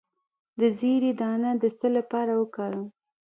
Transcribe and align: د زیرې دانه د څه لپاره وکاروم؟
د 0.59 0.61
زیرې 0.77 1.11
دانه 1.19 1.51
د 1.61 1.63
څه 1.77 1.87
لپاره 1.97 2.31
وکاروم؟ 2.41 2.89